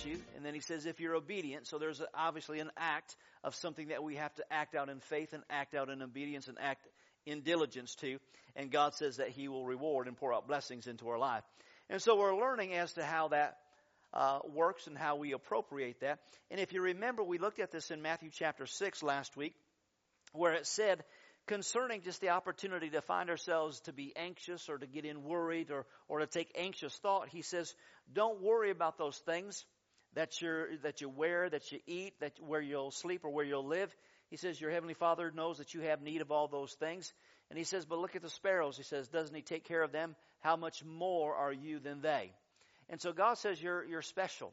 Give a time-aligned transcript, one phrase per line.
[0.00, 0.18] Heart issue.
[0.36, 4.02] And then he says if you're obedient, so there's obviously an act of something that
[4.02, 6.86] we have to act out in faith and act out in obedience and act
[7.26, 8.18] in diligence to.
[8.56, 11.44] And God says that he will reward and pour out blessings into our life.
[11.88, 13.58] And so we're learning as to how that
[14.12, 16.18] uh, works and how we appropriate that.
[16.50, 19.54] And if you remember, we looked at this in Matthew chapter 6 last week,
[20.32, 21.04] where it said
[21.46, 25.70] concerning just the opportunity to find ourselves to be anxious or to get in worried
[25.70, 27.74] or, or to take anxious thought, he says,
[28.12, 29.64] don't worry about those things
[30.14, 33.66] that you that you wear, that you eat, that where you'll sleep or where you'll
[33.66, 33.94] live.
[34.30, 37.12] He says, Your heavenly Father knows that you have need of all those things.
[37.48, 38.76] And he says, But look at the sparrows.
[38.76, 40.14] He says, Doesn't he take care of them?
[40.40, 42.32] How much more are you than they?
[42.88, 44.52] And so God says you're you're special.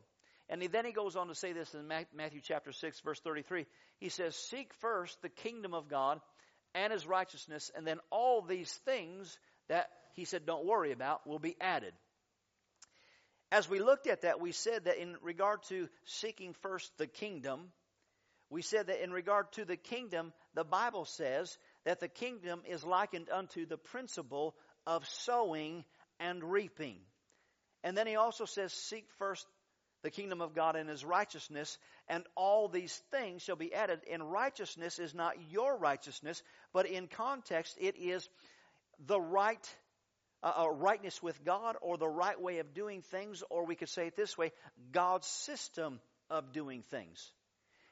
[0.49, 3.65] And he, then he goes on to say this in Matthew chapter 6 verse 33.
[3.99, 6.21] He says, "Seek first the kingdom of God
[6.73, 11.39] and his righteousness, and then all these things that he said don't worry about will
[11.39, 11.93] be added."
[13.51, 17.71] As we looked at that, we said that in regard to seeking first the kingdom,
[18.49, 22.83] we said that in regard to the kingdom, the Bible says that the kingdom is
[22.83, 25.85] likened unto the principle of sowing
[26.19, 26.97] and reaping.
[27.83, 29.45] And then he also says, Seek first
[30.03, 34.01] the kingdom of God and his righteousness, and all these things shall be added.
[34.11, 36.41] And righteousness is not your righteousness,
[36.73, 38.27] but in context, it is
[39.05, 39.75] the right
[40.43, 43.89] uh, uh, rightness with God or the right way of doing things, or we could
[43.89, 44.51] say it this way
[44.91, 47.31] God's system of doing things.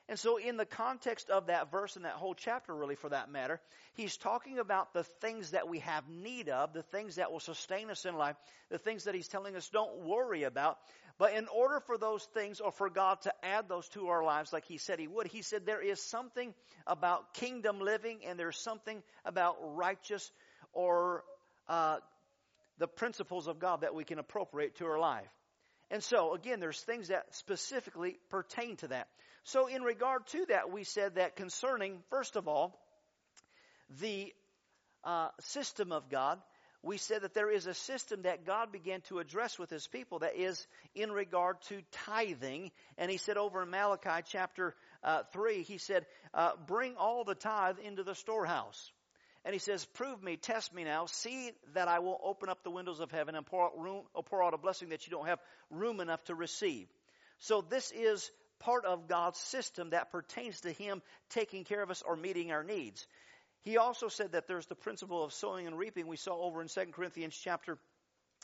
[0.08, 3.32] And so, in the context of that verse and that whole chapter, really, for that
[3.32, 3.60] matter,
[3.96, 7.90] he's talking about the things that we have need of, the things that will sustain
[7.90, 8.36] us in life,
[8.70, 10.78] the things that he's telling us don't worry about.
[11.18, 14.54] But in order for those things, or for God to add those to our lives,
[14.54, 16.54] like he said he would, he said there is something
[16.86, 20.30] about kingdom living, and there's something about righteous
[20.72, 21.24] or
[21.68, 21.98] uh,
[22.78, 25.30] the principles of God that we can appropriate to our life.
[25.92, 29.08] And so, again, there's things that specifically pertain to that.
[29.44, 32.80] So, in regard to that, we said that concerning, first of all,
[34.02, 34.34] the
[35.04, 36.40] uh, system of God,
[36.82, 40.20] we said that there is a system that God began to address with his people
[40.20, 42.72] that is in regard to tithing.
[42.98, 47.34] And he said over in Malachi chapter uh, 3, he said, uh, Bring all the
[47.34, 48.92] tithe into the storehouse.
[49.46, 52.72] And he says, Prove me, test me now, see that I will open up the
[52.72, 55.40] windows of heaven and pour out, room, pour out a blessing that you don't have
[55.70, 56.88] room enough to receive.
[57.40, 62.02] So this is part of God's system that pertains to Him taking care of us
[62.06, 63.06] or meeting our needs.
[63.62, 66.68] He also said that there's the principle of sowing and reaping we saw over in
[66.68, 67.78] 2 Corinthians chapter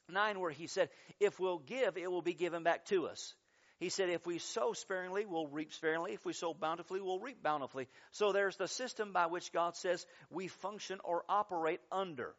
[0.10, 0.90] 9 where he said,
[1.20, 3.34] if we'll give, it will be given back to us.
[3.82, 6.14] He said, if we sow sparingly, we'll reap sparingly.
[6.14, 7.88] If we sow bountifully, we'll reap bountifully.
[8.12, 12.36] So there's the system by which God says we function or operate under.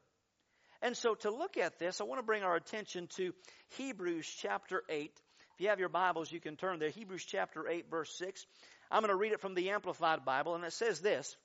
[0.82, 3.34] And so to look at this, I want to bring our attention to
[3.70, 5.10] Hebrews chapter 8.
[5.54, 6.90] If you have your Bibles, you can turn there.
[6.90, 8.46] Hebrews chapter 8, verse 6.
[8.88, 11.36] I'm going to read it from the Amplified Bible, and it says this.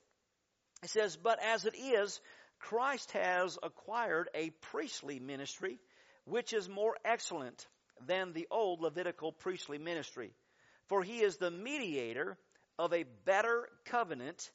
[0.84, 2.20] It says, But as it is,
[2.60, 5.80] Christ has acquired a priestly ministry,
[6.24, 7.66] which is more excellent
[8.06, 10.32] than the old Levitical priestly ministry.
[10.88, 12.38] For he is the mediator
[12.78, 14.50] of a better covenant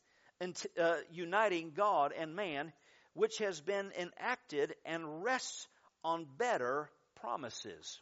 [0.80, 2.74] uh, uniting God and man,
[3.14, 5.68] which has been enacted and rests
[6.04, 6.90] on better
[7.22, 8.00] promises.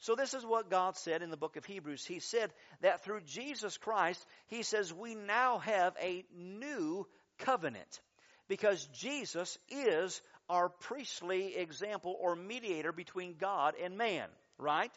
[0.00, 2.04] So this is what God said in the book of Hebrews.
[2.04, 7.06] He said that through Jesus Christ, He says we now have a new
[7.38, 8.00] covenant
[8.48, 14.28] because Jesus is our priestly example or mediator between God and man
[14.62, 14.92] right?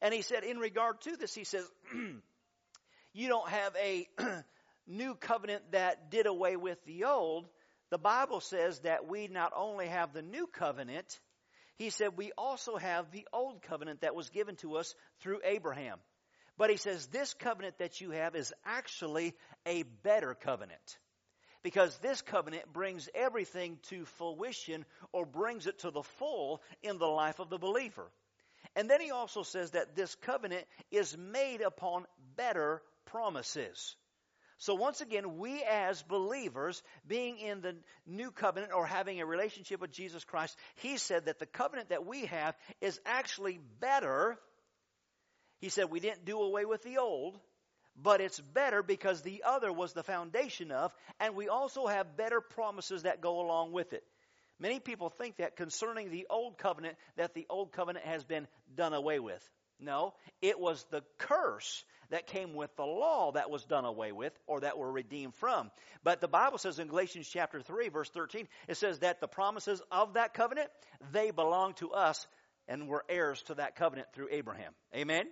[0.00, 1.66] And he said, in regard to this, he says,
[3.12, 4.08] you don't have a
[4.86, 7.48] new covenant that did away with the old.
[7.90, 11.20] The Bible says that we not only have the new covenant,
[11.76, 15.98] he said we also have the old covenant that was given to us through Abraham.
[16.56, 19.34] But he says this covenant that you have is actually
[19.66, 20.98] a better covenant.
[21.62, 27.06] Because this covenant brings everything to fruition or brings it to the full in the
[27.06, 28.10] life of the believer.
[28.76, 32.06] And then he also says that this covenant is made upon
[32.36, 33.96] better promises.
[34.58, 37.76] So once again, we as believers, being in the
[38.06, 42.04] new covenant or having a relationship with Jesus Christ, he said that the covenant that
[42.04, 44.38] we have is actually better.
[45.60, 47.40] He said we didn't do away with the old,
[47.96, 52.42] but it's better because the other was the foundation of, and we also have better
[52.42, 54.04] promises that go along with it.
[54.60, 58.46] Many people think that concerning the old covenant, that the old covenant has been
[58.76, 59.42] done away with.
[59.80, 60.12] No,
[60.42, 64.60] it was the curse that came with the law that was done away with or
[64.60, 65.70] that were redeemed from.
[66.04, 69.80] But the Bible says in Galatians chapter 3 verse 13, it says that the promises
[69.90, 70.68] of that covenant,
[71.12, 72.26] they belong to us
[72.68, 74.72] and we're heirs to that covenant through Abraham.
[74.94, 75.26] Amen?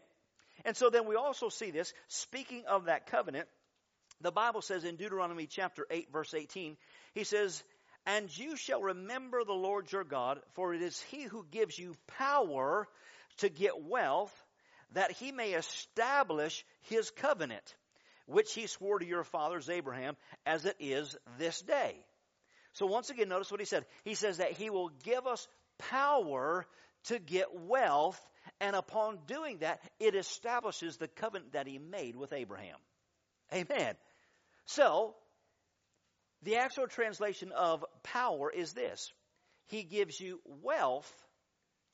[0.65, 3.49] And so then we also see this, speaking of that covenant,
[4.21, 6.77] the Bible says in Deuteronomy chapter 8 verse 18,
[7.15, 7.63] he says,
[8.09, 11.95] and you shall remember the Lord your God, for it is he who gives you
[12.07, 12.89] power
[13.37, 14.33] to get wealth,
[14.95, 17.75] that he may establish his covenant,
[18.25, 20.17] which he swore to your fathers Abraham,
[20.47, 21.97] as it is this day.
[22.73, 23.85] So once again, notice what he said.
[24.05, 25.47] He says that he will give us
[25.77, 26.67] power
[27.05, 28.19] to get wealth,
[28.59, 32.77] and upon doing that, it establishes the covenant that he made with Abraham.
[33.53, 33.95] Amen.
[34.65, 35.15] So,
[36.43, 39.13] the actual translation of power is this.
[39.67, 41.13] He gives you wealth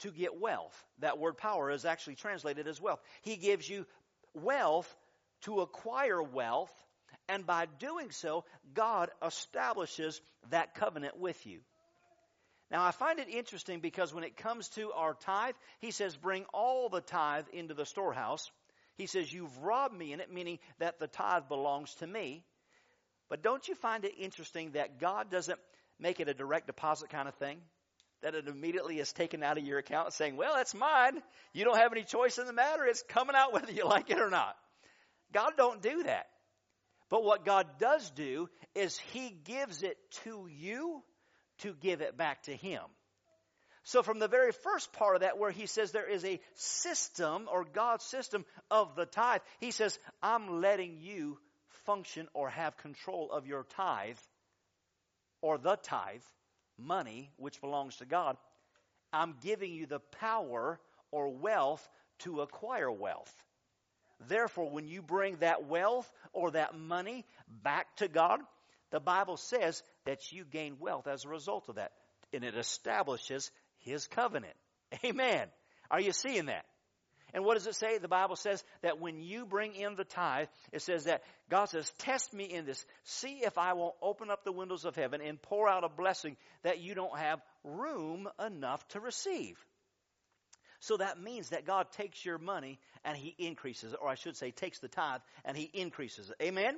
[0.00, 0.84] to get wealth.
[0.98, 3.00] That word power is actually translated as wealth.
[3.22, 3.86] He gives you
[4.34, 4.92] wealth
[5.42, 6.72] to acquire wealth,
[7.28, 8.44] and by doing so,
[8.74, 10.20] God establishes
[10.50, 11.60] that covenant with you.
[12.70, 16.44] Now, I find it interesting because when it comes to our tithe, he says, bring
[16.52, 18.50] all the tithe into the storehouse.
[18.96, 22.42] He says, you've robbed me in it, meaning that the tithe belongs to me.
[23.34, 25.58] But don't you find it interesting that God doesn't
[25.98, 27.58] make it a direct deposit kind of thing?
[28.22, 31.20] that it immediately is taken out of your account saying, well, that's mine.
[31.52, 32.84] You don't have any choice in the matter.
[32.84, 34.54] It's coming out whether you like it or not.
[35.32, 36.26] God don't do that.
[37.10, 41.02] But what God does do is He gives it to you
[41.58, 42.82] to give it back to Him.
[43.82, 47.48] So from the very first part of that where He says there is a system
[47.52, 51.38] or God's system of the tithe, He says, I'm letting you
[51.84, 54.18] function or have control of your tithe
[55.40, 56.22] or the tithe
[56.78, 58.36] money, which belongs to God,
[59.12, 61.88] I'm giving you the power or wealth
[62.20, 63.32] to acquire wealth.
[64.28, 67.24] Therefore, when you bring that wealth or that money
[67.62, 68.40] back to God,
[68.90, 71.92] the Bible says that you gain wealth as a result of that.
[72.32, 74.54] And it establishes His covenant.
[75.04, 75.48] Amen.
[75.90, 76.64] Are you seeing that?
[77.34, 77.98] And what does it say?
[77.98, 81.90] The Bible says that when you bring in the tithe, it says that God says,
[81.98, 82.86] test me in this.
[83.02, 86.36] See if I won't open up the windows of heaven and pour out a blessing
[86.62, 89.58] that you don't have room enough to receive.
[90.78, 94.36] So that means that God takes your money and He increases it, or I should
[94.36, 96.36] say, takes the tithe and He increases it.
[96.40, 96.76] Amen?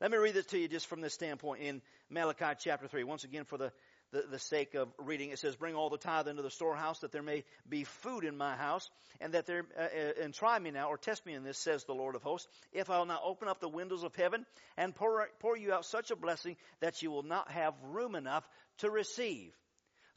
[0.00, 3.04] Let me read this to you just from this standpoint in Malachi chapter 3.
[3.04, 3.70] Once again, for the
[4.14, 5.30] the, the sake of reading.
[5.30, 8.36] It says, bring all the tithe into the storehouse that there may be food in
[8.36, 8.88] my house
[9.20, 11.84] and that there, uh, uh, and try me now or test me in this, says
[11.84, 14.46] the Lord of hosts, if I will not open up the windows of heaven
[14.76, 18.48] and pour, pour you out such a blessing that you will not have room enough
[18.78, 19.52] to receive.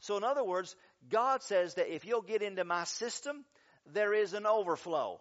[0.00, 0.76] So in other words,
[1.10, 3.44] God says that if you'll get into my system,
[3.92, 5.18] there is an overflow.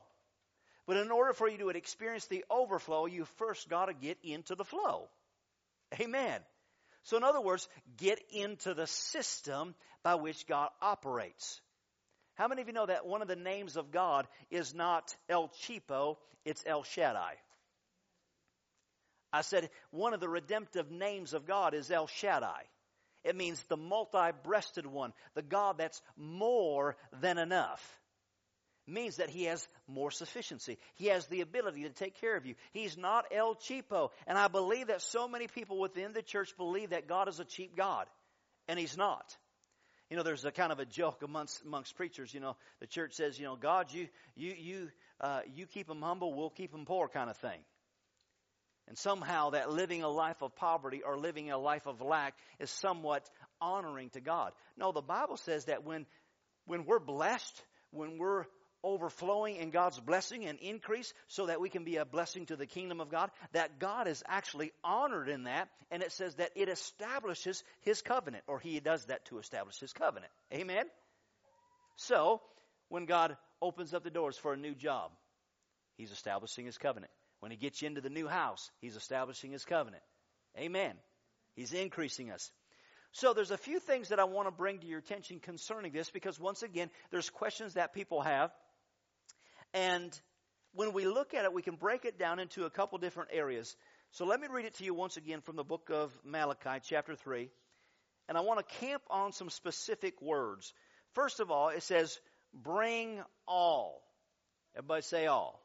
[0.86, 4.54] But in order for you to experience the overflow, you first got to get into
[4.54, 5.10] the flow.
[6.00, 6.40] Amen.
[7.08, 11.62] So, in other words, get into the system by which God operates.
[12.36, 15.48] How many of you know that one of the names of God is not El
[15.64, 17.36] Cheapo, it's El Shaddai?
[19.32, 22.64] I said one of the redemptive names of God is El Shaddai.
[23.24, 27.82] It means the multi breasted one, the God that's more than enough
[28.88, 30.78] means that he has more sufficiency.
[30.96, 32.56] He has the ability to take care of you.
[32.72, 34.10] He's not El Cheapo.
[34.26, 37.46] And I believe that so many people within the church believe that God is a
[37.46, 38.08] cheap God.
[38.68, 39.36] And he's not.
[40.10, 42.34] You know, there's a kind of a joke amongst, amongst preachers.
[42.34, 44.90] You know, the church says, you know, God, you, you, you,
[45.20, 47.60] uh, you keep them humble, we'll keep them poor kind of thing.
[48.88, 52.72] And somehow that living a life of poverty or living a life of lack is
[52.72, 53.30] somewhat
[53.60, 54.54] honoring to God.
[54.78, 56.06] No, the Bible says that when,
[56.66, 58.46] when we're blessed, when we're
[58.88, 62.66] overflowing in God's blessing and increase so that we can be a blessing to the
[62.66, 66.70] kingdom of God, that God is actually honored in that, and it says that it
[66.70, 70.32] establishes His covenant, or He does that to establish His covenant.
[70.54, 70.86] Amen?
[71.98, 72.42] So,
[72.90, 75.12] when God opens up the doors for a new job,
[75.98, 77.12] He's establishing His covenant.
[77.42, 80.04] When He gets you into the new house, He's establishing His covenant.
[80.58, 80.94] Amen.
[81.56, 82.52] He's increasing us.
[83.12, 86.10] So there's a few things that I want to bring to your attention concerning this
[86.12, 88.52] because once again, there's questions that people have
[89.74, 90.20] and
[90.74, 93.76] when we look at it, we can break it down into a couple different areas.
[94.12, 97.16] So let me read it to you once again from the book of Malachi, chapter
[97.16, 97.50] 3.
[98.30, 100.74] And I want to camp on some specific words.
[101.14, 102.20] First of all, it says,
[102.54, 104.02] bring all.
[104.76, 105.62] Everybody say all.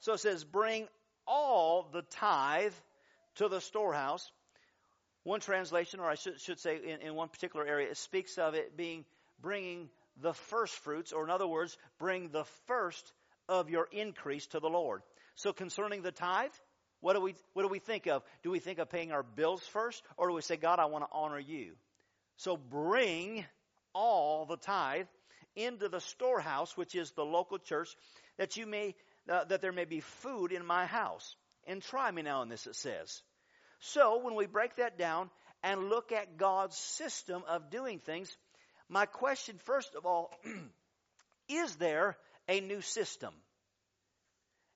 [0.00, 0.88] So it says, bring
[1.26, 2.72] all the tithe
[3.36, 4.30] to the storehouse.
[5.22, 8.54] One translation, or I should, should say in, in one particular area, it speaks of
[8.54, 9.04] it being
[9.40, 9.88] bringing
[10.20, 13.12] the first fruits, or in other words, bring the first
[13.48, 15.02] of your increase to the Lord.
[15.34, 16.50] So concerning the tithe,
[17.00, 18.22] what do we what do we think of?
[18.42, 21.04] Do we think of paying our bills first, or do we say, God, I want
[21.04, 21.72] to honor you?
[22.36, 23.44] So bring
[23.94, 25.06] all the tithe
[25.54, 27.88] into the storehouse, which is the local church,
[28.38, 28.94] that you may
[29.28, 31.36] uh, that there may be food in my house.
[31.66, 33.22] And try me now in this, it says.
[33.80, 35.30] So when we break that down
[35.62, 38.34] and look at God's system of doing things,
[38.88, 40.30] my question, first of all,
[41.48, 42.16] is there
[42.48, 43.34] a new system?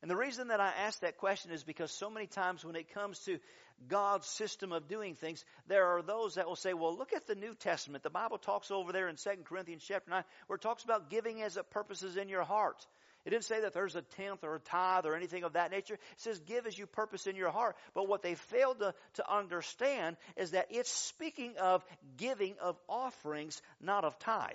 [0.03, 2.95] And the reason that I ask that question is because so many times when it
[2.95, 3.39] comes to
[3.87, 7.35] God's system of doing things, there are those that will say, well, look at the
[7.35, 8.03] New Testament.
[8.03, 11.43] The Bible talks over there in 2 Corinthians chapter 9 where it talks about giving
[11.43, 12.87] as it purposes in your heart.
[13.31, 15.95] It didn't say that there's a tenth or a tithe or anything of that nature.
[15.95, 17.77] It says give as you purpose in your heart.
[17.95, 21.85] But what they failed to, to understand is that it's speaking of
[22.17, 24.51] giving of offerings, not of tithe.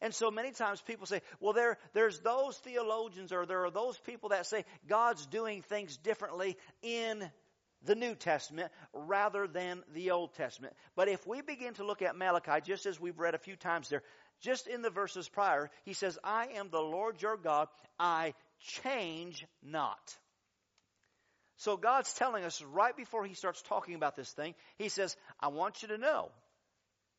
[0.00, 3.98] And so many times people say, well, there, there's those theologians or there are those
[3.98, 7.28] people that say God's doing things differently in
[7.84, 10.74] the New Testament rather than the Old Testament.
[10.94, 13.88] But if we begin to look at Malachi, just as we've read a few times
[13.88, 14.02] there,
[14.40, 18.34] just in the verses prior, he says, I am the Lord your God, I
[18.82, 20.16] change not.
[21.58, 25.48] So God's telling us right before he starts talking about this thing, he says, I
[25.48, 26.30] want you to know.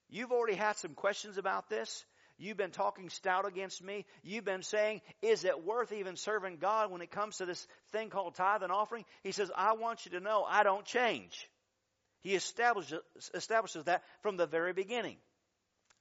[0.10, 2.06] You've already had some questions about this.
[2.38, 4.06] You've been talking stout against me.
[4.22, 8.10] You've been saying, is it worth even serving God when it comes to this thing
[8.10, 9.06] called tithe and offering?
[9.24, 11.50] He says, I want you to know I don't change.
[12.22, 13.00] He establishes,
[13.34, 15.18] establishes that from the very beginning.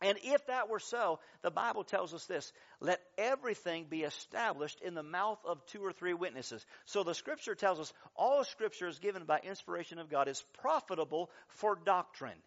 [0.02, 4.94] And if that were so, the Bible tells us this let everything be established in
[4.94, 6.64] the mouth of two or three witnesses.
[6.84, 11.30] So the scripture tells us all scripture is given by inspiration of God is profitable
[11.48, 12.38] for doctrine.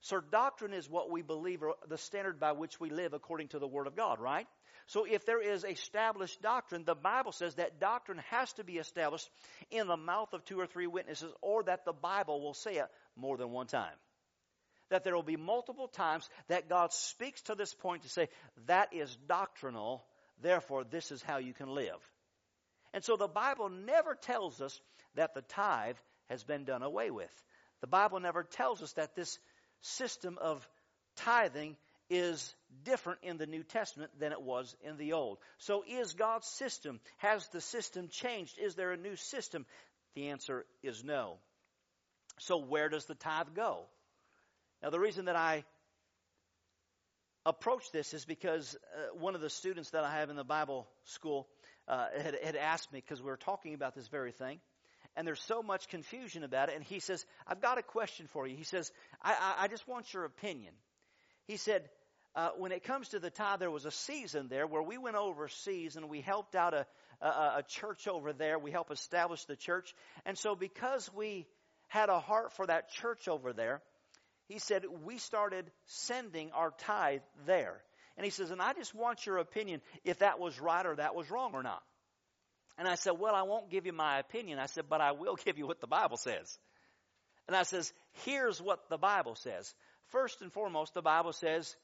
[0.00, 3.58] So doctrine is what we believe or the standard by which we live according to
[3.58, 4.46] the Word of God, right?
[4.86, 9.28] So if there is established doctrine, the Bible says that doctrine has to be established
[9.70, 12.86] in the mouth of two or three witnesses or that the Bible will say it
[13.16, 13.92] more than one time.
[14.90, 18.28] That there will be multiple times that God speaks to this point to say,
[18.66, 20.04] that is doctrinal,
[20.42, 21.98] therefore this is how you can live.
[22.94, 24.80] And so the Bible never tells us
[25.14, 25.96] that the tithe
[26.30, 27.32] has been done away with.
[27.80, 29.38] The Bible never tells us that this
[29.82, 30.66] system of
[31.16, 31.76] tithing
[32.10, 32.54] is
[32.84, 35.38] different in the New Testament than it was in the Old.
[35.58, 38.58] So is God's system, has the system changed?
[38.58, 39.66] Is there a new system?
[40.14, 41.36] The answer is no.
[42.38, 43.84] So where does the tithe go?
[44.82, 45.64] Now the reason that I
[47.44, 50.86] approach this is because uh, one of the students that I have in the Bible
[51.04, 51.48] school
[51.88, 54.60] uh, had, had asked me, because we were talking about this very thing,
[55.16, 56.76] and there's so much confusion about it.
[56.76, 58.56] And he says, I've got a question for you.
[58.56, 58.92] He says,
[59.22, 60.74] I, I, I just want your opinion.
[61.46, 61.88] He said,
[62.36, 65.16] uh, when it comes to the tithe, there was a season there where we went
[65.16, 66.86] overseas and we helped out a,
[67.20, 68.58] a, a church over there.
[68.58, 69.94] We helped establish the church.
[70.24, 71.46] And so because we
[71.88, 73.80] had a heart for that church over there,
[74.48, 77.80] he said, we started sending our tithe there.
[78.16, 81.14] And he says, and I just want your opinion if that was right or that
[81.14, 81.82] was wrong or not.
[82.78, 84.60] And I said, Well, I won't give you my opinion.
[84.60, 86.58] I said, But I will give you what the Bible says.
[87.46, 87.92] And I says,
[88.24, 89.74] Here's what the Bible says.
[90.10, 91.76] First and foremost, the Bible says,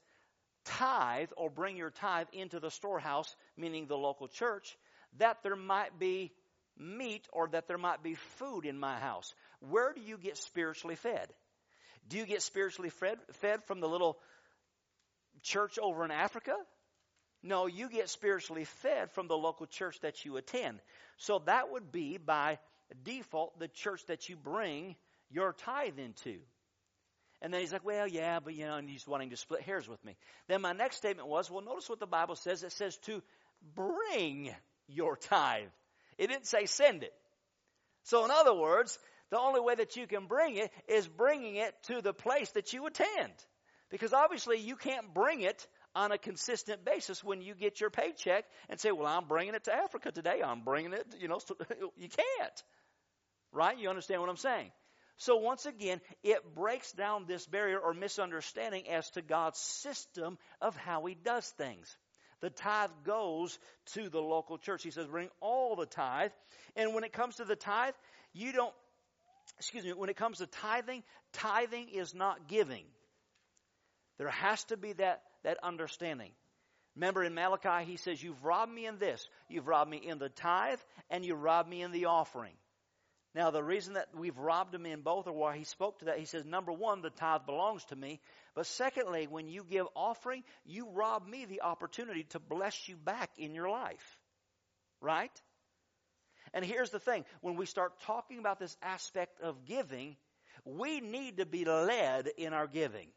[0.65, 4.77] tithe or bring your tithe into the storehouse, meaning the local church,
[5.19, 6.31] that there might be
[6.77, 9.33] meat or that there might be food in my house.
[9.59, 11.27] Where do you get spiritually fed?
[12.07, 14.17] Do you get spiritually fed, fed from the little
[15.41, 16.55] church over in Africa?
[17.41, 20.79] No, you get spiritually fed from the local church that you attend.
[21.17, 22.57] So that would be by
[23.03, 24.95] default the church that you bring
[25.29, 26.37] your tithe into.
[27.41, 29.87] And then he's like, well, yeah, but you know, and he's wanting to split hairs
[29.87, 30.15] with me.
[30.47, 32.63] Then my next statement was, well, notice what the Bible says.
[32.63, 33.21] It says to
[33.75, 34.51] bring
[34.87, 35.67] your tithe.
[36.17, 37.13] It didn't say send it.
[38.03, 38.97] So in other words,
[39.31, 42.73] the only way that you can bring it is bringing it to the place that
[42.73, 43.33] you attend.
[43.89, 48.45] Because obviously you can't bring it on a consistent basis when you get your paycheck
[48.69, 50.41] and say, well, I'm bringing it to Africa today.
[50.43, 51.39] I'm bringing it, you know,
[51.97, 52.63] you can't.
[53.51, 53.77] Right?
[53.77, 54.71] You understand what I'm saying?
[55.17, 60.75] So once again, it breaks down this barrier or misunderstanding as to God's system of
[60.75, 61.95] how He does things.
[62.41, 63.57] The tithe goes
[63.93, 64.83] to the local church.
[64.83, 66.31] He says, bring all the tithe.
[66.75, 67.93] And when it comes to the tithe,
[68.33, 68.73] You don't,
[69.57, 72.85] excuse me, when it comes to tithing, tithing is not giving.
[74.17, 76.31] There has to be that, that understanding.
[76.95, 79.27] Remember in Malachi, he says, You've robbed me in this.
[79.49, 82.53] You've robbed me in the tithe, and you've robbed me in the offering.
[83.33, 86.19] Now, the reason that we've robbed him in both, or why he spoke to that,
[86.19, 88.21] he says, number one, the tithe belongs to me.
[88.55, 93.29] But secondly, when you give offering, you rob me the opportunity to bless you back
[93.37, 94.17] in your life.
[95.01, 95.31] Right?
[96.55, 100.15] And here's the thing when we start talking about this aspect of giving,
[100.63, 103.09] we need to be led in our giving.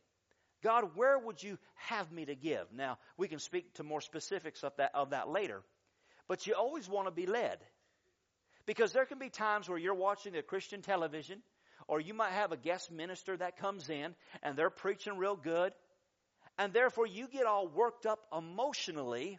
[0.62, 2.66] God, where would you have me to give?
[2.74, 5.62] Now, we can speak to more specifics of that, of that later.
[6.26, 7.58] But you always want to be led.
[8.66, 11.40] Because there can be times where you're watching a Christian television,
[11.86, 15.72] or you might have a guest minister that comes in and they're preaching real good,
[16.58, 19.38] and therefore you get all worked up emotionally,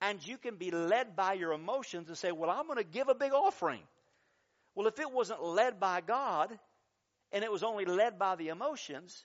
[0.00, 3.08] and you can be led by your emotions and say, Well, I'm going to give
[3.08, 3.80] a big offering.
[4.74, 6.58] Well, if it wasn't led by God,
[7.32, 9.24] and it was only led by the emotions,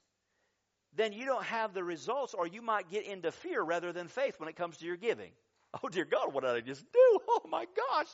[0.95, 4.39] then you don't have the results, or you might get into fear rather than faith
[4.39, 5.31] when it comes to your giving.
[5.81, 7.19] Oh, dear God, what did I just do?
[7.29, 8.09] Oh, my gosh.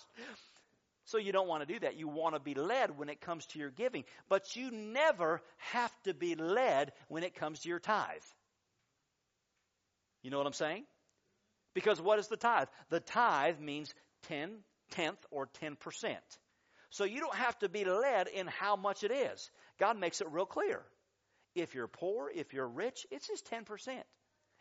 [1.05, 1.97] So you don't want to do that.
[1.97, 4.03] You want to be led when it comes to your giving.
[4.29, 8.21] But you never have to be led when it comes to your tithe.
[10.21, 10.83] You know what I'm saying?
[11.77, 12.69] Because what is the tithe?
[12.89, 13.93] The tithe means
[14.29, 14.49] 10,
[14.89, 15.77] tenth, or 10%.
[16.89, 19.51] So you don't have to be led in how much it is.
[19.79, 20.81] God makes it real clear.
[21.53, 23.63] If you're poor, if you're rich, it's just 10%.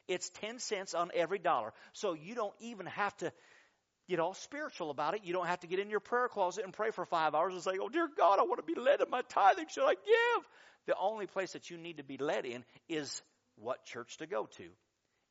[0.09, 1.73] It's 10 cents on every dollar.
[1.95, 3.33] So you don't even have to
[4.11, 5.23] get all spiritual about it.
[5.25, 7.63] You don't have to get in your prayer closet and pray for five hours and
[7.63, 9.69] say, Oh, dear God, I want to be led in my tithing.
[9.69, 10.45] Should I give?
[10.87, 13.23] The only place that you need to be led in is
[13.57, 14.69] what church to go to.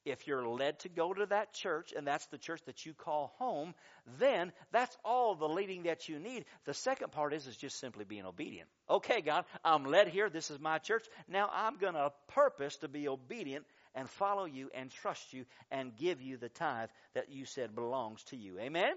[0.05, 3.33] If you're led to go to that church and that's the church that you call
[3.39, 3.73] home,
[4.19, 6.45] then that's all the leading that you need.
[6.65, 8.69] The second part is is just simply being obedient.
[8.89, 10.29] Okay, God, I'm led here.
[10.29, 11.05] This is my church.
[11.27, 15.95] Now I'm going to purpose to be obedient and follow you and trust you and
[15.97, 18.59] give you the tithe that you said belongs to you.
[18.59, 18.93] Amen?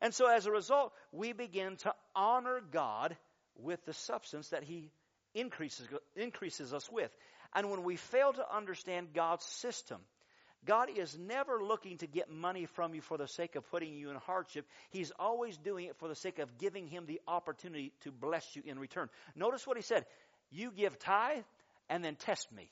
[0.00, 3.16] And so as a result, we begin to honor God
[3.56, 4.90] with the substance that He
[5.34, 7.10] increases, increases us with.
[7.54, 9.98] And when we fail to understand God's system,
[10.64, 14.10] God is never looking to get money from you for the sake of putting you
[14.10, 14.66] in hardship.
[14.90, 18.62] He's always doing it for the sake of giving Him the opportunity to bless you
[18.66, 19.08] in return.
[19.36, 20.04] Notice what He said.
[20.50, 21.44] You give tithe
[21.88, 22.70] and then test me.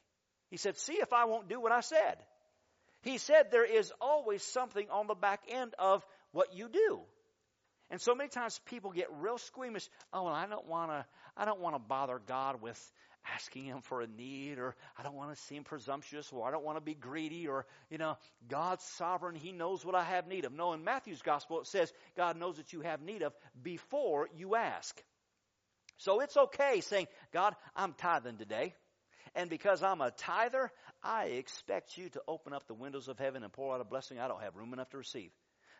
[0.50, 2.16] He said, See if I won't do what I said.
[3.02, 7.00] He said there is always something on the back end of what you do.
[7.88, 9.88] And so many times people get real squeamish.
[10.12, 11.06] Oh, well, I don't want to.
[11.36, 12.92] I don't want to bother God with
[13.34, 16.64] asking Him for a need, or I don't want to seem presumptuous, or I don't
[16.64, 18.16] want to be greedy, or you know,
[18.48, 19.34] God's sovereign.
[19.34, 20.52] He knows what I have need of.
[20.52, 24.54] No, in Matthew's gospel it says God knows that you have need of before you
[24.54, 25.00] ask.
[25.98, 28.74] So it's okay saying, God, I'm tithing today.
[29.34, 30.70] And because I'm a tither,
[31.02, 34.18] I expect you to open up the windows of heaven and pour out a blessing
[34.18, 35.30] I don't have room enough to receive.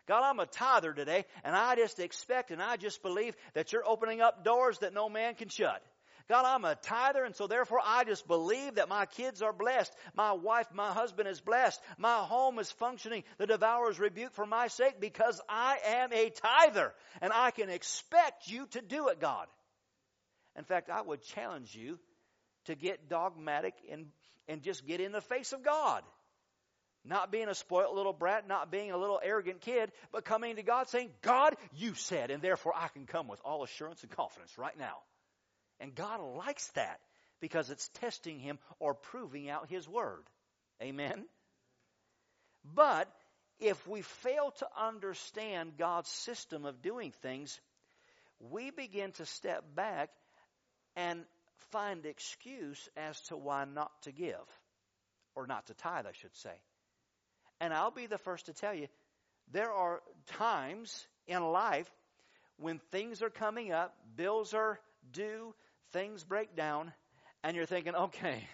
[0.07, 3.87] God, I'm a tither today, and I just expect and I just believe that you're
[3.87, 5.83] opening up doors that no man can shut.
[6.29, 9.93] God, I'm a tither, and so therefore I just believe that my kids are blessed.
[10.13, 11.81] My wife, my husband is blessed.
[11.97, 13.23] My home is functioning.
[13.37, 17.69] The devourer's is rebuked for my sake because I am a tither, and I can
[17.69, 19.47] expect you to do it, God.
[20.57, 21.97] In fact, I would challenge you
[22.65, 24.07] to get dogmatic and,
[24.49, 26.03] and just get in the face of God.
[27.05, 30.63] Not being a spoiled little brat, not being a little arrogant kid, but coming to
[30.63, 34.57] God saying, God, you said, and therefore I can come with all assurance and confidence
[34.57, 34.97] right now.
[35.79, 36.99] And God likes that
[37.39, 40.23] because it's testing Him or proving out His Word.
[40.81, 41.25] Amen?
[42.75, 43.07] But
[43.59, 47.59] if we fail to understand God's system of doing things,
[48.39, 50.09] we begin to step back
[50.95, 51.23] and
[51.71, 54.35] find excuse as to why not to give,
[55.35, 56.53] or not to tithe, I should say.
[57.59, 58.87] And I'll be the first to tell you,
[59.51, 60.01] there are
[60.37, 61.89] times in life
[62.57, 64.79] when things are coming up, bills are
[65.11, 65.53] due,
[65.93, 66.93] things break down,
[67.43, 68.47] and you're thinking, okay,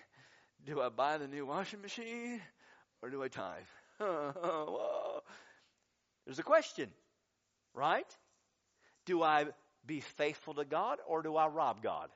[0.65, 2.41] do I buy the new washing machine
[3.01, 3.63] or do I tithe?
[6.25, 6.89] There's a question,
[7.73, 8.07] right?
[9.05, 9.45] Do I
[9.85, 12.09] be faithful to God or do I rob God?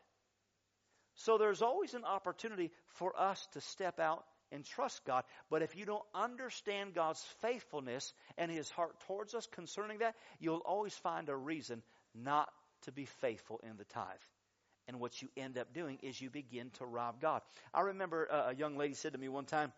[1.16, 5.24] So there's always an opportunity for us to step out and trust God.
[5.50, 10.58] But if you don't understand God's faithfulness and His heart towards us concerning that, you'll
[10.58, 11.82] always find a reason
[12.14, 12.50] not
[12.84, 14.06] to be faithful in the tithe.
[14.88, 17.42] And what you end up doing is you begin to rob God.
[17.74, 19.74] I remember uh, a young lady said to me one time,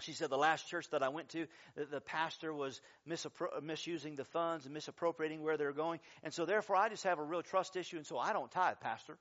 [0.00, 4.16] she said the last church that I went to, the, the pastor was misappro- misusing
[4.16, 6.00] the funds and misappropriating where they're going.
[6.24, 8.80] And so therefore I just have a real trust issue and so I don't tithe,
[8.80, 9.16] pastor.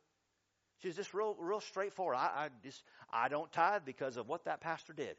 [0.82, 2.18] She's just real, real straightforward.
[2.18, 5.16] I, I just, I don't tithe because of what that pastor did.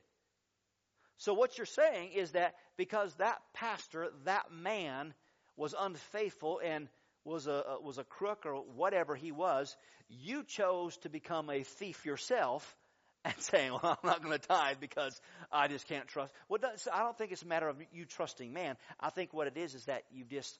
[1.19, 5.15] So what you're saying is that because that pastor, that man
[5.57, 6.89] was unfaithful and
[7.25, 9.77] was a, uh, was a crook or whatever he was,
[10.09, 12.77] you chose to become a thief yourself
[13.25, 15.19] and saying, well, I'm not going to tithe because
[15.51, 16.33] I just can't trust.
[16.49, 16.61] Well,
[16.93, 18.77] I don't think it's a matter of you trusting man.
[19.01, 20.59] I think what it is is that you've just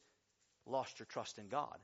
[0.67, 1.77] lost your trust in God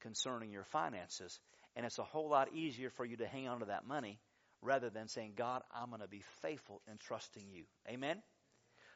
[0.00, 1.40] concerning your finances.
[1.74, 4.18] And it's a whole lot easier for you to hang on to that money
[4.62, 7.64] rather than saying, God, I'm going to be faithful in trusting you.
[7.88, 8.22] Amen?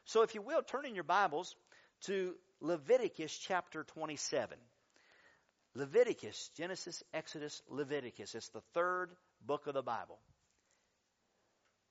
[0.05, 1.55] So if you will, turn in your Bibles
[2.03, 4.57] to Leviticus chapter 27.
[5.75, 8.33] Leviticus, Genesis, Exodus, Leviticus.
[8.33, 9.11] It's the third
[9.45, 10.19] book of the Bible.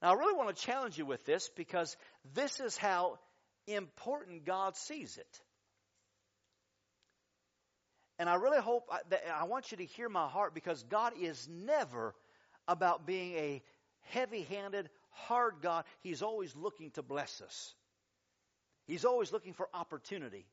[0.02, 1.96] Now, I really want to challenge you with this because
[2.34, 3.18] this is how
[3.66, 5.40] important God sees it.
[8.18, 11.48] And I really hope that I want you to hear my heart because God is
[11.50, 12.14] never
[12.68, 13.62] about being a
[14.10, 15.84] heavy handed, hard God.
[16.00, 17.74] He's always looking to bless us,
[18.86, 20.46] He's always looking for opportunity.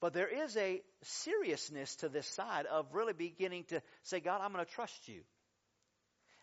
[0.00, 4.52] But there is a seriousness to this side of really beginning to say, God, I'm
[4.52, 5.22] going to trust you.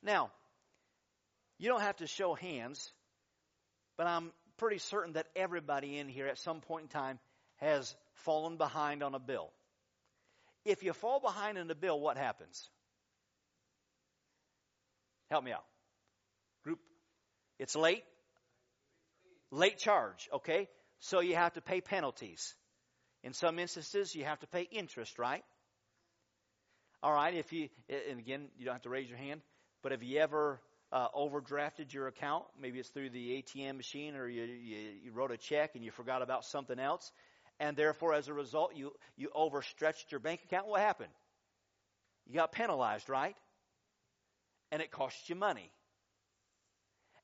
[0.02, 0.32] Now,
[1.60, 2.92] you don't have to show hands,
[3.96, 7.20] but I'm pretty certain that everybody in here at some point in time
[7.58, 9.52] has fallen behind on a bill.
[10.66, 12.70] If you fall behind on a bill, what happens?
[15.30, 15.66] Help me out.
[16.63, 16.80] Group,
[17.60, 18.04] it's late.
[19.52, 20.68] Late charge, okay?
[21.00, 22.56] So you have to pay penalties.
[23.23, 25.43] In some instances, you have to pay interest, right?
[27.01, 27.69] All right, if you,
[28.09, 29.41] and again, you don't have to raise your hand,
[29.81, 30.62] but have you ever
[30.93, 32.45] uh, overdrafted your account.
[32.62, 35.91] Maybe it's through the ATM machine or you, you, you wrote a check and you
[35.91, 37.12] forgot about something else.
[37.59, 40.67] And therefore, as a result, you, you overstretched your bank account.
[40.67, 41.12] What happened?
[42.27, 43.36] You got penalized, right?
[44.71, 45.71] And it cost you money.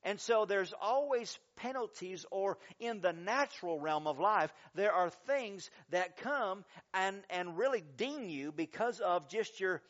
[0.02, 5.70] And so there's always penalties, or in the natural realm of life, there are things
[5.90, 9.82] that come and, and really ding you because of just your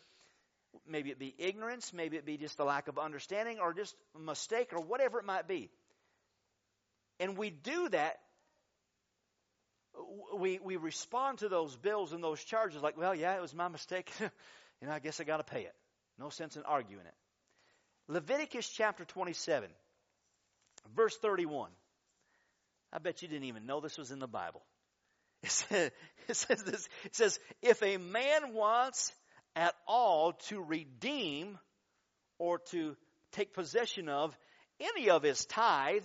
[0.87, 4.19] Maybe it be ignorance, maybe it be just the lack of understanding, or just a
[4.19, 5.71] mistake, or whatever it might be.
[7.19, 8.19] And we do that.
[10.37, 13.69] We, we respond to those bills and those charges like, well, yeah, it was my
[13.69, 14.11] mistake.
[14.21, 15.75] you know, I guess I got to pay it.
[16.19, 17.15] No sense in arguing it.
[18.09, 19.69] Leviticus chapter 27,
[20.95, 21.71] verse 31.
[22.93, 24.63] I bet you didn't even know this was in the Bible.
[25.43, 25.91] It says,
[26.29, 26.89] it says this.
[27.05, 29.11] It says, if a man wants
[29.57, 31.59] at all to redeem
[32.39, 32.95] or to
[33.33, 34.37] take possession of
[34.81, 36.05] any of his tithe,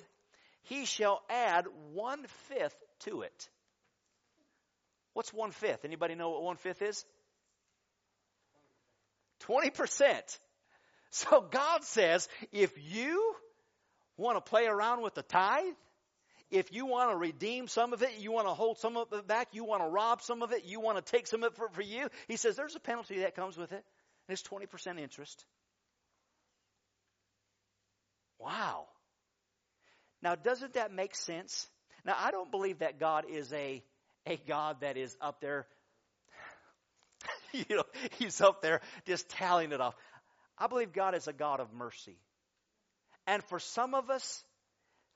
[0.64, 3.50] he shall add one fifth to it.
[5.14, 5.86] What's one fifth?
[5.86, 7.06] Anybody know what one fifth is?
[9.48, 10.38] 20%.
[11.12, 13.36] So God says, if you
[14.18, 15.74] want to play around with the tithe,
[16.52, 19.28] if you want to redeem some of it, you want to hold some of it
[19.28, 21.58] back, you want to rob some of it, you want to take some of it
[21.58, 23.84] for, for you, he says there's a penalty that comes with it.
[24.28, 25.46] And it's 20% interest.
[28.40, 28.86] Wow.
[30.22, 31.68] Now, doesn't that make sense?
[32.06, 33.84] Now, I don't believe that God is a,
[34.26, 35.68] a God that is up there,
[37.54, 37.84] you know,
[38.20, 39.96] he's up there just tallying it off.
[40.58, 42.18] I believe God is a God of mercy.
[43.28, 44.44] And for some of us,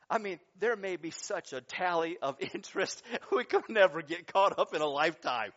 [0.10, 4.58] I mean, there may be such a tally of interest, we could never get caught
[4.58, 5.52] up in a lifetime.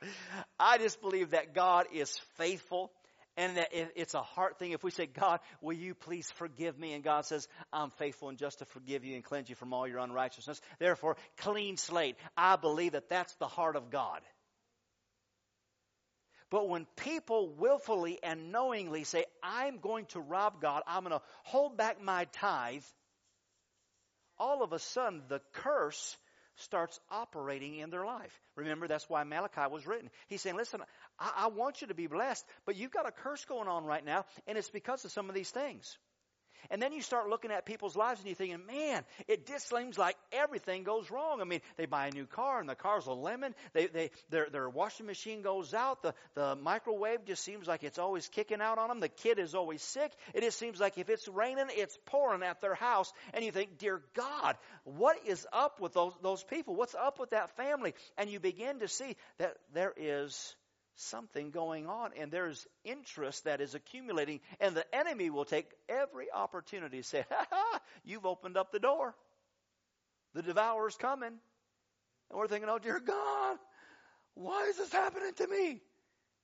[0.58, 2.90] I just believe that God is faithful
[3.36, 4.72] and that it's a heart thing.
[4.72, 6.92] If we say, God, will you please forgive me?
[6.92, 9.88] And God says, I'm faithful and just to forgive you and cleanse you from all
[9.88, 10.60] your unrighteousness.
[10.78, 12.16] Therefore, clean slate.
[12.36, 14.20] I believe that that's the heart of God.
[16.52, 21.24] But when people willfully and knowingly say, I'm going to rob God, I'm going to
[21.44, 22.84] hold back my tithe,
[24.36, 26.14] all of a sudden the curse
[26.56, 28.38] starts operating in their life.
[28.54, 30.10] Remember, that's why Malachi was written.
[30.26, 30.82] He's saying, listen,
[31.18, 34.04] I, I want you to be blessed, but you've got a curse going on right
[34.04, 35.96] now, and it's because of some of these things.
[36.70, 39.98] And then you start looking at people's lives and you're thinking, man, it just seems
[39.98, 41.40] like everything goes wrong.
[41.40, 43.54] I mean, they buy a new car and the car's a lemon.
[43.72, 46.02] They, they, their, their washing machine goes out.
[46.02, 49.00] The, the microwave just seems like it's always kicking out on them.
[49.00, 50.12] The kid is always sick.
[50.34, 53.12] It just seems like if it's raining, it's pouring at their house.
[53.34, 56.74] And you think, dear God, what is up with those, those people?
[56.74, 57.94] What's up with that family?
[58.16, 60.54] And you begin to see that there is
[60.96, 66.30] something going on, and there's interest that is accumulating, and the enemy will take every
[66.32, 69.14] opportunity to say, ha ha, you've opened up the door.
[70.34, 71.32] The devourer's coming.
[72.30, 73.58] And we're thinking, oh dear God,
[74.34, 75.80] why is this happening to me?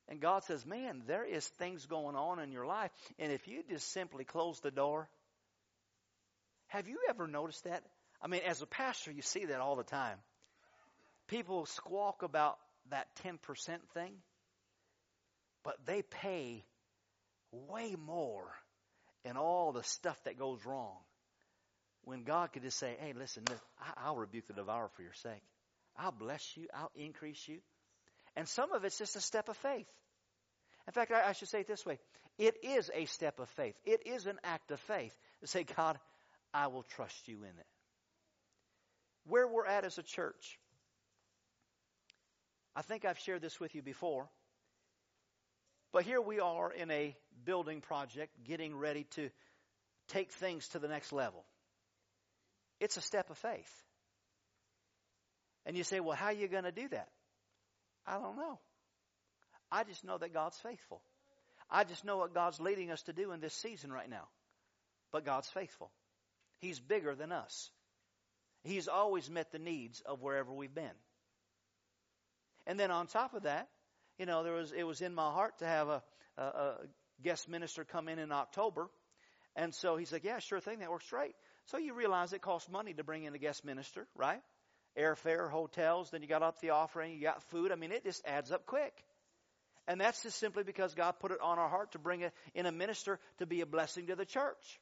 [0.09, 3.63] And God says, man, there is things going on in your life, and if you
[3.69, 5.09] just simply close the door,
[6.69, 7.83] have you ever noticed that?
[8.21, 10.19] I mean, as a pastor, you see that all the time.
[11.29, 12.59] People squawk about
[12.91, 13.39] that 10%
[13.95, 14.13] thing,
[15.65, 16.65] but they pay
[17.53, 18.49] way more
[19.25, 20.97] in all the stuff that goes wrong.
[22.05, 23.45] When God could just say, hey, listen,
[23.97, 25.43] I'll rebuke the devourer for your sake.
[25.97, 26.67] I'll bless you.
[26.73, 27.59] I'll increase you.
[28.37, 29.89] And some of it's just a step of faith.
[30.87, 31.99] In fact, I, should say it this way.
[32.39, 33.75] It is a step of faith.
[33.85, 35.99] It is an act of faith to say, God,
[36.55, 37.67] I will trust you in it.
[39.27, 40.59] Where we're at as a church,
[42.75, 44.29] I think I've shared this with you before.
[45.93, 49.31] But here we are in a building project getting ready to
[50.09, 51.45] take things to the next level.
[52.81, 53.83] It's a step of faith.
[55.67, 57.09] And you say, well, how are you going to do that?
[58.07, 58.59] I don't know.
[59.71, 61.03] I just know that God's faithful.
[61.71, 64.29] I just know what God's leading us to do in this season right now.
[65.13, 65.91] But God's faithful.
[66.59, 67.71] He's bigger than us.
[68.65, 70.97] He's always met the needs of wherever we've been.
[72.67, 73.69] And then on top of that,
[74.19, 76.03] you know, there was it was in my heart to have a,
[76.37, 76.77] a, a
[77.23, 78.89] guest minister come in in October,
[79.57, 81.35] and so he said, "Yeah, sure thing, that works great."
[81.67, 84.41] So you realize it costs money to bring in a guest minister, right?
[84.99, 87.71] Airfare, hotels, then you got up the offering, you got food.
[87.71, 88.93] I mean, it just adds up quick.
[89.87, 92.73] And that's just simply because God put it on our heart to bring in a
[92.73, 94.81] minister to be a blessing to the church.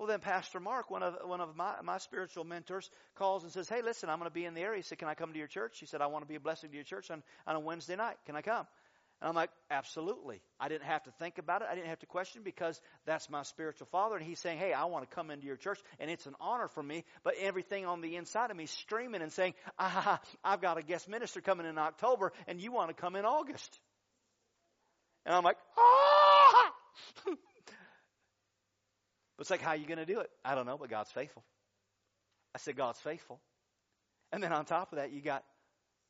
[0.00, 3.68] Well, then Pastor Mark, one of, one of my, my spiritual mentors, calls and says,
[3.68, 4.78] Hey, listen, I'm going to be in the area.
[4.78, 5.78] He said, Can I come to your church?
[5.78, 7.96] He said, I want to be a blessing to your church on, on a Wednesday
[7.96, 8.16] night.
[8.24, 8.66] Can I come?
[9.20, 10.40] And I'm like, absolutely.
[10.58, 11.68] I didn't have to think about it.
[11.70, 14.16] I didn't have to question because that's my spiritual father.
[14.16, 16.68] And he's saying, hey, I want to come into your church and it's an honor
[16.68, 17.04] for me.
[17.22, 21.10] But everything on the inside of me screaming and saying, ah, I've got a guest
[21.10, 23.78] minister coming in October and you want to come in August.
[25.26, 26.72] And I'm like, ah!
[29.40, 30.28] But it's like, how are you going to do it?
[30.44, 31.42] I don't know, but God's faithful.
[32.54, 33.40] I said, God's faithful.
[34.32, 35.42] And then on top of that, you got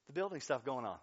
[0.08, 0.96] the building stuff going on.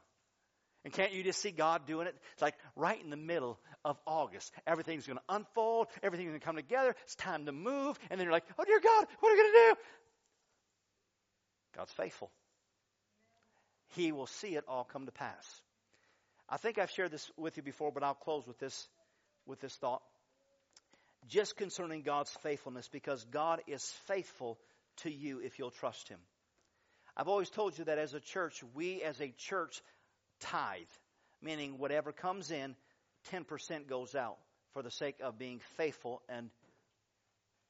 [0.83, 2.15] And can't you just see God doing it?
[2.33, 4.51] It's like right in the middle of August.
[4.67, 5.87] Everything's going to unfold.
[6.03, 6.97] Everything's going to come together.
[7.05, 7.97] It's time to move.
[8.11, 9.75] And then you're like, oh, dear God, what are we going to do?
[11.77, 12.29] God's faithful.
[13.95, 15.61] He will see it all come to pass.
[16.49, 18.89] I think I've shared this with you before, but I'll close with this,
[19.45, 20.01] with this thought
[21.27, 24.57] just concerning God's faithfulness because God is faithful
[24.97, 26.19] to you if you'll trust Him.
[27.15, 29.81] I've always told you that as a church, we as a church
[30.39, 30.81] tithe,
[31.41, 32.75] meaning whatever comes in,
[33.31, 34.37] 10% goes out
[34.73, 36.49] for the sake of being faithful and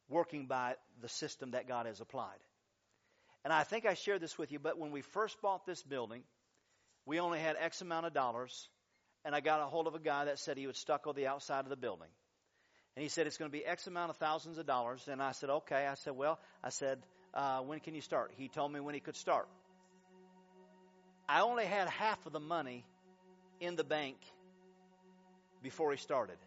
[0.10, 2.40] working by the system that God has applied.
[3.44, 6.24] And I think I shared this with you, but when we first bought this building,
[7.06, 8.68] we only had X amount of dollars,
[9.24, 11.62] and I got a hold of a guy that said he would stucco the outside
[11.62, 12.10] of the building.
[12.98, 15.08] And he said, it's going to be X amount of thousands of dollars.
[15.08, 15.86] And I said, okay.
[15.86, 16.98] I said, well, I said,
[17.32, 18.32] uh, when can you start?
[18.38, 19.48] He told me when he could start.
[21.30, 22.84] I only had half of the money
[23.60, 24.18] in the bank
[25.62, 26.38] before he started.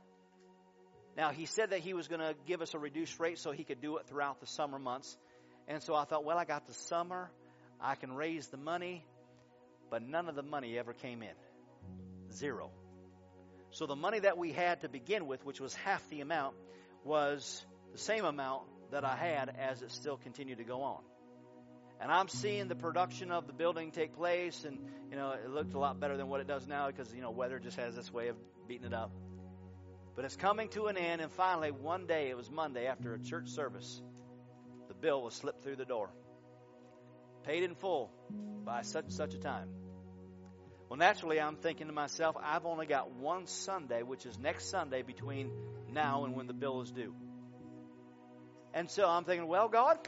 [1.16, 3.62] Now, he said that he was going to give us a reduced rate so he
[3.62, 5.16] could do it throughout the summer months.
[5.68, 7.30] And so I thought, well, I got the summer.
[7.80, 9.04] I can raise the money.
[9.88, 12.32] But none of the money ever came in.
[12.32, 12.72] Zero.
[13.72, 16.56] So the money that we had to begin with, which was half the amount,
[17.04, 21.00] was the same amount that I had as it still continued to go on.
[22.00, 24.78] And I'm seeing the production of the building take place, and
[25.11, 27.30] you know it looked a lot better than what it does now because you know
[27.30, 29.12] weather just has this way of beating it up.
[30.16, 33.18] But it's coming to an end, and finally one day, it was Monday after a
[33.18, 34.02] church service,
[34.88, 36.11] the bill was slipped through the door,
[37.44, 38.11] paid in full
[38.64, 39.68] by such such a time.
[40.90, 45.03] Well, naturally, I'm thinking to myself, I've only got one Sunday, which is next Sunday,
[45.03, 45.53] between
[45.92, 47.14] now and when the bill is due.
[48.74, 49.98] And so I'm thinking, well, God,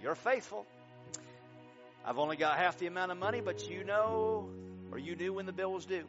[0.00, 0.64] you're faithful.
[2.04, 4.48] I've only got half the amount of money, but you know,
[4.92, 6.06] or you knew when the bill was due.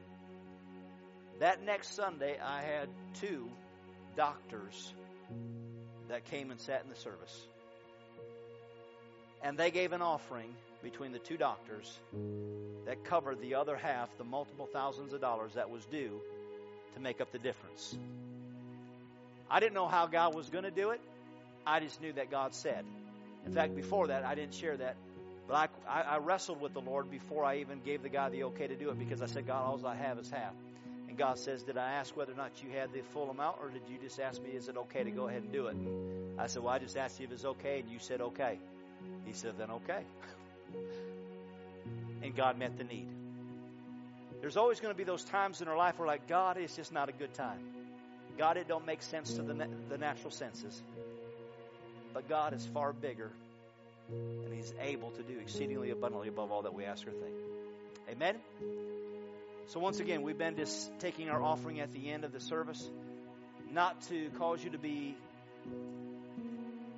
[1.39, 3.49] That next Sunday, I had two
[4.15, 4.93] doctors
[6.07, 7.47] that came and sat in the service.
[9.41, 10.53] And they gave an offering
[10.89, 11.99] between the two doctors
[12.85, 16.21] that covered the other half, the multiple thousands of dollars that was due
[16.95, 17.97] to make up the difference.
[19.49, 21.01] I didn't know how God was going to do it.
[21.65, 22.85] I just knew that God said.
[23.45, 24.95] In fact, before that, I didn't share that
[25.47, 28.43] But I, I, I wrestled with the Lord before I even gave the guy the
[28.45, 30.53] okay to do it because I said, God, all I have is half.
[31.09, 33.69] And God says, Did I ask whether or not you had the full amount, or
[33.69, 35.75] did you just ask me, is it okay to go ahead and do it?
[35.75, 38.59] And I said, Well, I just asked you if it's okay, and you said okay.
[39.25, 40.03] He said, Then okay.
[42.21, 43.07] and God met the need.
[44.41, 46.91] There's always going to be those times in our life where, like, God, it's just
[46.91, 47.59] not a good time.
[48.37, 50.81] God, it don't make sense to the, the natural senses.
[52.13, 53.31] But God is far bigger,
[54.09, 57.35] and He's able to do exceedingly abundantly above all that we ask or think.
[58.09, 58.35] Amen?
[59.67, 62.89] So, once again, we've been just taking our offering at the end of the service,
[63.71, 65.17] not to cause you to be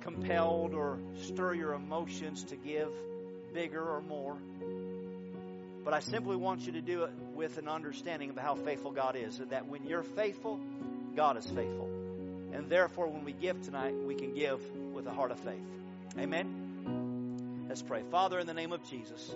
[0.02, 2.90] compelled or stir your emotions to give
[3.52, 4.36] bigger or more.
[5.84, 9.16] But I simply want you to do it with an understanding of how faithful God
[9.16, 9.38] is.
[9.40, 10.60] And that when you're faithful,
[11.16, 11.88] God is faithful.
[12.52, 14.60] And therefore, when we give tonight, we can give
[14.92, 15.62] with a heart of faith.
[16.18, 17.66] Amen?
[17.68, 18.02] Let's pray.
[18.10, 19.34] Father, in the name of Jesus,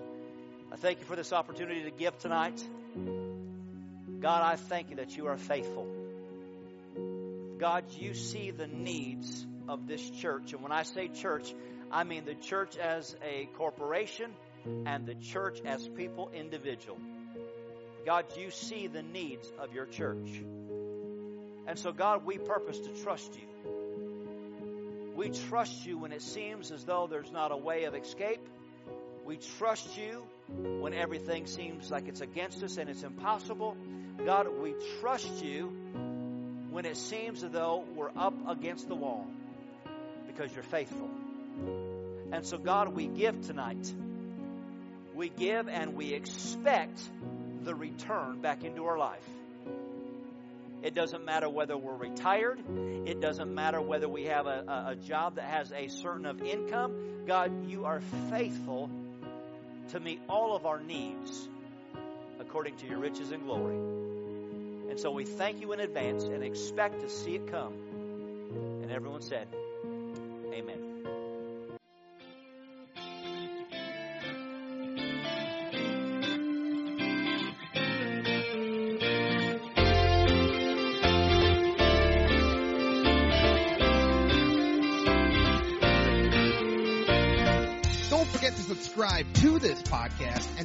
[0.73, 2.63] I thank you for this opportunity to give tonight.
[4.21, 5.87] God, I thank you that you are faithful.
[7.59, 10.53] God, you see the needs of this church.
[10.53, 11.55] And when I say church,
[11.95, 14.33] I mean the church as a corporation
[14.85, 16.99] and the church as people individual.
[18.05, 20.43] God, you see the needs of your church.
[21.69, 23.73] And so, God, we purpose to trust you.
[25.15, 28.45] We trust you when it seems as though there's not a way of escape.
[29.25, 33.77] We trust you when everything seems like it's against us and it's impossible.
[34.27, 35.67] God, we trust you
[36.71, 39.29] when it seems as though we're up against the wall
[40.27, 41.09] because you're faithful.
[42.33, 43.93] And so, God, we give tonight.
[45.15, 47.01] We give and we expect
[47.63, 49.29] the return back into our life.
[50.83, 52.61] It doesn't matter whether we're retired.
[53.07, 57.25] It doesn't matter whether we have a, a, job that has a certain of income.
[57.27, 58.91] God, you are faithful
[59.93, 61.49] to meet all of our needs
[62.39, 63.77] according to your riches and glory.
[64.91, 67.73] And so we thank you in advance and expect to see it come.
[68.83, 69.49] And everyone said,
[70.53, 70.94] Amen.